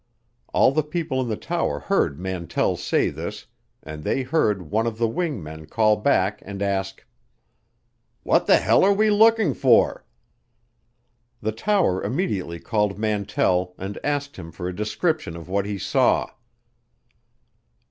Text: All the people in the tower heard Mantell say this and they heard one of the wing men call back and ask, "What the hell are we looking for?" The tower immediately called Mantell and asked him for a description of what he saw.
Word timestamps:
All 0.51 0.71
the 0.71 0.81
people 0.81 1.21
in 1.21 1.27
the 1.29 1.35
tower 1.37 1.81
heard 1.81 2.19
Mantell 2.19 2.75
say 2.75 3.11
this 3.11 3.45
and 3.83 4.03
they 4.03 4.23
heard 4.23 4.71
one 4.71 4.87
of 4.87 4.97
the 4.97 5.07
wing 5.07 5.43
men 5.43 5.67
call 5.67 5.95
back 5.95 6.41
and 6.43 6.63
ask, 6.63 7.05
"What 8.23 8.47
the 8.47 8.57
hell 8.57 8.83
are 8.83 8.93
we 8.93 9.11
looking 9.11 9.53
for?" 9.53 10.03
The 11.39 11.51
tower 11.51 12.03
immediately 12.03 12.59
called 12.59 12.97
Mantell 12.97 13.75
and 13.77 13.99
asked 14.03 14.37
him 14.37 14.51
for 14.51 14.67
a 14.67 14.75
description 14.75 15.35
of 15.37 15.47
what 15.47 15.67
he 15.67 15.77
saw. 15.77 16.31